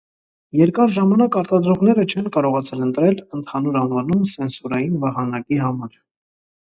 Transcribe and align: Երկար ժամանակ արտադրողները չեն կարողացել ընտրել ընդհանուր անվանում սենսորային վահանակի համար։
Երկար 0.59 0.87
ժամանակ 0.93 1.35
արտադրողները 1.41 2.05
չեն 2.13 2.31
կարողացել 2.37 2.81
ընտրել 2.87 3.21
ընդհանուր 3.41 3.79
անվանում 3.85 4.27
սենսորային 4.33 4.99
վահանակի 5.05 5.61
համար։ 5.67 5.95